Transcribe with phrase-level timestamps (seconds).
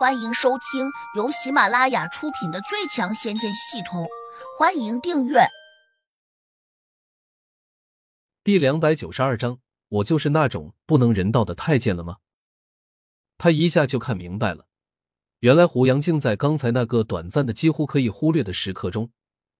[0.00, 4.04] 欢迎收听由喜马拉雅出品的《最强仙剑系统》，
[4.58, 5.40] 欢迎订阅。
[8.42, 9.58] 第两百九十二章，
[9.88, 12.16] 我就是那种不能人道的太监了吗？
[13.36, 14.64] 他一下就看明白了，
[15.40, 19.12] 原来胡杨竟在刚才那个短暂的、几乎可以忽略的时刻中，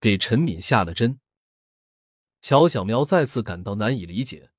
[0.00, 1.18] 给陈敏下了针。
[2.40, 4.52] 乔小苗再次感到难以理解，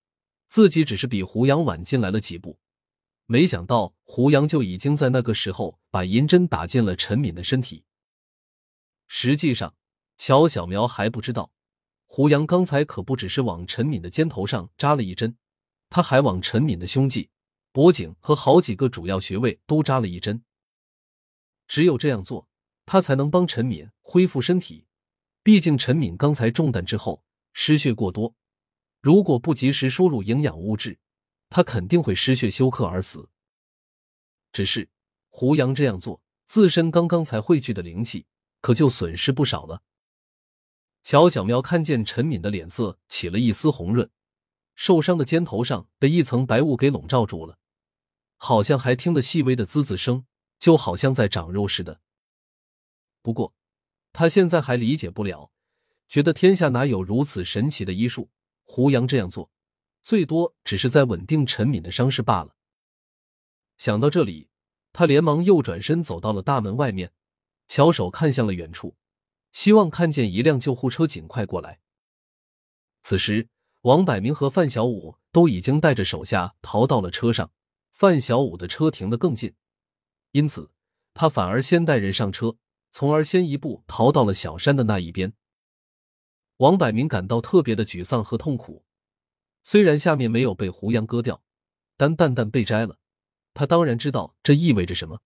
[0.46, 2.60] 自己只是比胡杨晚进来了几步。
[3.32, 7.84] 没想到胡杨就已经在那个时候把银针打进了陈敏的身体。
[9.08, 9.76] 实际上，
[10.18, 11.52] 乔小苗还不知道，
[12.08, 15.38] 胡杨刚才可不只是往陈敏的肩头上扎了一针，
[15.92, 17.30] 他还往陈敏的胸际、
[17.72, 20.44] 脖颈和好几个主要穴位都扎了一针。
[21.68, 22.48] 只有这样做，
[22.88, 24.88] 他才能帮陈敏恢复身体。
[25.44, 28.34] 毕竟陈敏刚才中弹之后失血过多，
[29.00, 30.98] 如果不及时输入营养物质。
[31.50, 33.30] 他肯定会失血休克而死。
[34.52, 34.90] 只是
[35.30, 38.26] 胡杨这样做，自身刚刚才汇聚的灵气
[38.62, 39.84] 可就损失不少了。
[41.04, 44.10] 乔小喵看见陈敏的脸色起了一丝红润，
[44.76, 47.58] 受伤的肩头上被一层白雾给笼罩住了，
[48.36, 50.26] 好像还听得细微的滋滋声，
[50.60, 52.02] 就好像在长肉似的。
[53.22, 53.54] 不过
[54.12, 55.52] 他现在还理解不了，
[56.08, 58.30] 觉得天下哪有如此神奇的医术？
[58.64, 59.52] 胡杨这样做。
[60.02, 62.56] 最多只是在稳定陈敏的伤势罢了。
[63.78, 64.50] 想到这里，
[64.92, 67.14] 他连忙又转身走到了大门外面，
[67.68, 68.96] 巧手看向了远处，
[69.52, 71.80] 希望看见一辆救护车尽快过来。
[73.02, 73.48] 此时，
[73.82, 77.52] 王百明和范小五都已经带着手下逃到了车上，
[77.92, 79.56] 范小五的车停得更近，
[80.32, 80.72] 因此
[81.14, 82.58] 他反而先带人上车，
[82.92, 85.34] 从而先一步逃到了小山的那一边。
[86.58, 88.84] 王百明感到特别的沮丧和痛苦。
[89.62, 91.44] 虽然下面没有被胡杨割掉，
[91.98, 92.98] 但蛋蛋被摘了，
[93.54, 95.22] 他当然知道这意味着什么。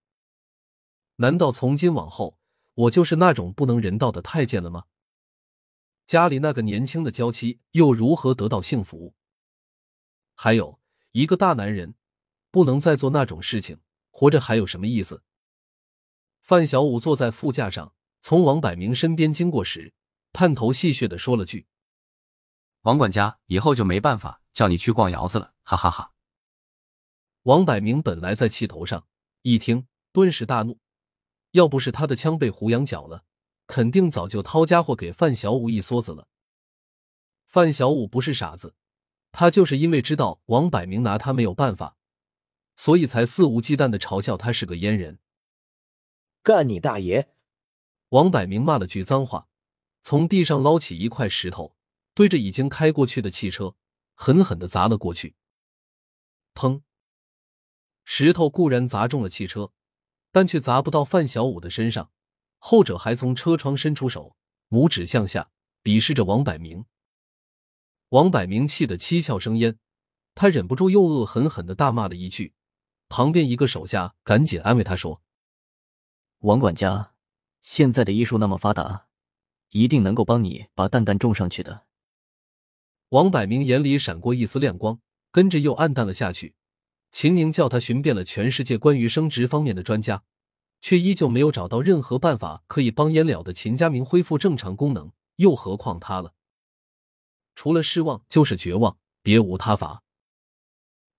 [1.17, 2.39] 难道从今往后，
[2.73, 4.85] 我就是那种不能人道的太监了吗？
[6.05, 9.15] 家里那个年轻的娇妻又如何得到幸福？
[10.35, 10.79] 还有
[11.11, 11.95] 一个大男人
[12.51, 13.79] 不能再做那种事情，
[14.09, 15.23] 活着还有什么意思？
[16.41, 19.93] 范小五坐在副驾上，从王百明身边经过时，
[20.33, 21.67] 探头戏谑的说了句。
[22.83, 26.11] 王管家，以后就没办法叫你去逛窑子了，哈哈哈！
[27.43, 29.07] 王百明本来在气头上，
[29.41, 30.79] 一听顿时大怒，
[31.51, 33.23] 要不是他的枪被胡杨缴了，
[33.67, 36.27] 肯定早就掏家伙给范小五一梭子了。
[37.45, 38.75] 范小五不是傻子，
[39.31, 41.95] 他就是因为知道王百明拿他没有办法，
[42.75, 45.19] 所以才肆无忌惮的嘲笑他是个阉人。
[46.41, 47.33] 干你大爷！
[48.09, 49.47] 王百明骂了句脏话，
[50.01, 51.77] 从地上捞起一块石头。
[52.13, 53.75] 对着已经开过去的汽车
[54.13, 55.35] 狠狠的砸了过去，
[56.53, 56.81] 砰！
[58.03, 59.71] 石头固然砸中了汽车，
[60.31, 62.11] 但却砸不到范小五的身上，
[62.57, 64.35] 后者还从车窗伸出手，
[64.69, 65.49] 拇指向下
[65.81, 66.85] 鄙视着王百明。
[68.09, 69.79] 王百明气得七窍生烟，
[70.35, 72.53] 他忍不住又恶狠狠的大骂了一句。
[73.09, 75.21] 旁边一个手下赶紧安慰他说
[76.39, 77.13] ：“王管家，
[77.61, 79.07] 现在的医术那么发达，
[79.69, 81.85] 一定能够帮你把蛋蛋种上去的。”
[83.13, 84.99] 王百明眼里闪过一丝亮光，
[85.31, 86.55] 跟着又暗淡了下去。
[87.11, 90.23] 秦宁叫他寻遍了全世界关于生殖方面的专家，
[90.81, 96.33] 却依旧没有找到任何办法可以帮颜了的秦家明恢复正常功能，又何况他了？
[97.53, 100.01] 除了失望就是绝望，别无他法。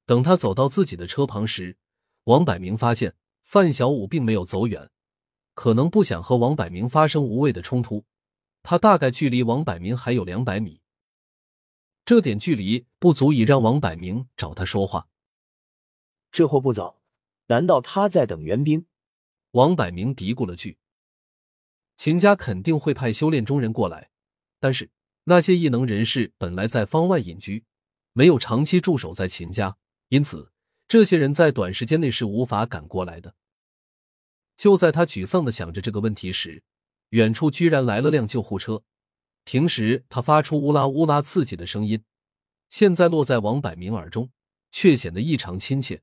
[0.04, 1.76] 等他走到自己的车旁时，
[2.24, 4.90] 王百明发现范小五并没有走远，
[5.54, 8.04] 可能不想和王百明发生无谓的冲突。
[8.64, 10.80] 他大概距离王百明还有两百米。
[12.04, 15.08] 这点距离不足以让王百明找他说话。
[16.30, 17.00] 这货不走，
[17.46, 18.86] 难道他在等援兵？
[19.52, 20.78] 王百明嘀咕了句
[21.96, 24.10] ：“秦家肯定会派修炼中人过来，
[24.60, 24.90] 但是
[25.24, 27.64] 那些异能人士本来在方外隐居，
[28.12, 29.78] 没有长期驻守在秦家，
[30.08, 30.52] 因此
[30.86, 33.34] 这些人在短时间内是无法赶过来的。”
[34.56, 36.62] 就在他沮丧的想着这个问题时，
[37.10, 38.82] 远处居然来了辆救护车。
[39.44, 42.02] 平时他发出乌拉乌拉刺激的声音，
[42.68, 44.30] 现在落在王百明耳中，
[44.70, 46.02] 却显得异常亲切。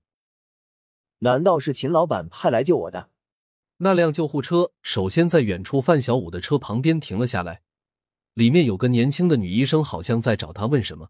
[1.20, 3.10] 难道是秦老板派来救我的？
[3.78, 7.64] 那辆救护车首先在远处范小五的车旁边停了下来，
[8.34, 11.10] 里面有个年轻的女医生，好像在找他问什么。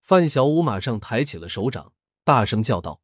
[0.00, 1.92] 范小五马上抬起了手掌，
[2.22, 3.00] 大声叫道：“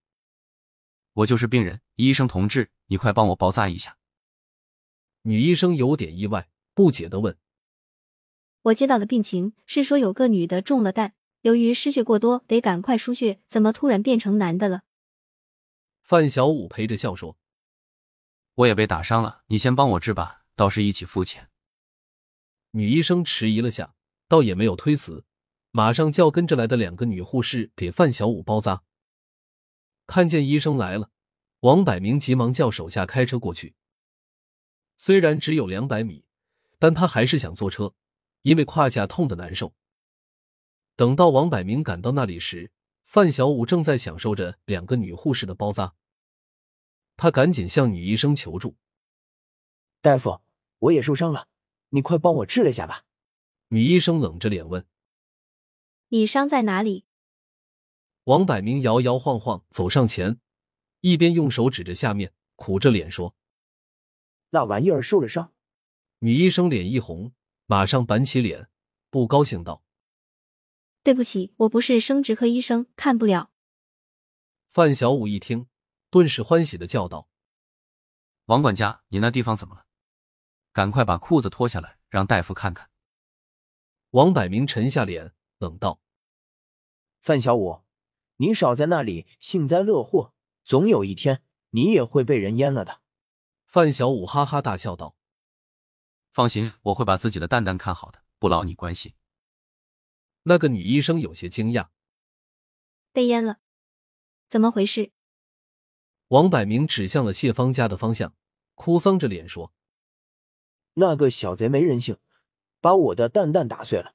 [1.13, 3.99] 我就是病人，医生同志，你快帮我包扎一下。”
[5.23, 7.37] 女医生有点意外，不解的问。
[8.67, 13.41] 我接到的病情是说有个女的中了弹，由于失血过多，得赶快输血。
[13.47, 14.83] 怎么突然变成男的了？
[16.03, 17.39] 范小五陪着笑说
[18.55, 21.49] ：“我也被打伤了，你先帮我治吧，到时一起付钱。
[22.73, 23.95] 女医生迟疑了下，
[24.27, 25.25] 倒也没有推辞，
[25.71, 28.83] 马上叫跟着来的两个女护士给范小五包扎。
[30.09, 31.11] 看见医生来了，
[31.61, 33.77] 王百明急忙叫手下开车过去。
[34.97, 36.25] 虽然只有两百米，
[36.81, 37.95] 但他还是想坐车，
[38.47, 39.75] 因为胯下痛得难受。
[40.95, 42.71] 等到王百明赶到那里时，
[43.03, 45.95] 范小五正在享受着两个女护士的包扎。
[47.17, 48.77] 他赶紧向女医生求助
[50.01, 50.41] ：“大夫，
[50.79, 51.49] 我也受伤了，
[51.89, 53.03] 你快帮我治了下吧。”
[53.71, 54.87] 女医生冷着脸问
[56.11, 57.05] ：“你伤在哪里？”
[58.25, 60.39] 王百明摇摇晃晃走上前，
[61.01, 63.35] 一边用手指着下面，苦着脸说
[64.51, 65.53] ：“那玩意儿受了伤。”
[66.21, 67.33] 女医生脸一红，
[67.67, 68.69] 马上板起脸，
[69.11, 69.83] 不高兴道
[71.03, 73.51] ：“对不起，我不是生殖科医生，看不了。”
[74.71, 75.67] 范小五一听，
[76.11, 77.29] 顿时欢喜的叫道
[78.47, 79.85] ：“王管家，你那地方怎么了？
[80.73, 82.89] 赶快把裤子脱下来，让大夫看看。”
[84.11, 86.01] 王百明沉下脸，冷道
[87.21, 87.83] ：“范小五。”
[88.39, 93.01] 你少在那里幸灾乐祸，总有一天你也会被人阉了的。
[93.65, 95.17] 范小五哈哈大笑道
[96.37, 99.15] ：“放心，我会把自己的蛋蛋看好的，不劳你关心。”
[100.45, 101.89] 那个女医生有些惊讶
[103.11, 103.61] ：“被淹了？
[104.47, 105.13] 怎么回事？”
[106.29, 108.35] 王百明指向了谢芳家的方向，
[108.75, 109.73] 哭丧着脸说
[110.93, 112.19] ：“那个小贼没人性，
[112.83, 114.15] 把我的蛋蛋打碎了。”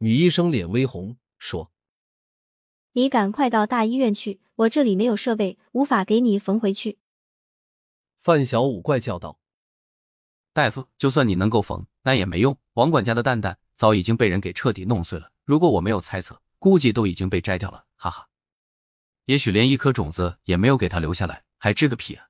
[0.00, 1.70] 女医生脸微红，说。
[2.92, 6.98] 你赶快到大医院去，我这里没有设备，无法给你缝回去。
[8.16, 9.38] 范小五怪叫道
[10.52, 12.56] ：“大夫，就算你能够缝，那也没用。
[12.74, 17.86] 王管家的蛋蛋早已经被人给彻底弄碎了，如果我没有猜测，估计都已经被摘掉了。
[17.96, 18.28] 哈哈，
[19.24, 22.28] 也许连一颗种子也没有给他留下来，还治个屁啊！”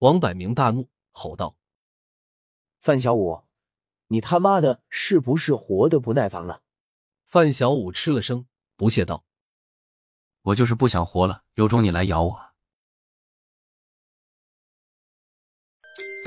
[0.00, 1.56] 王百明大怒，吼道
[2.80, 3.44] ：“范小五，
[4.08, 6.62] 你他妈的是不是活的不耐烦了？”
[7.26, 8.46] 范小五吃了声，
[8.76, 9.24] 不屑道。
[10.42, 12.47] 我就是不想活了，有种你来咬我！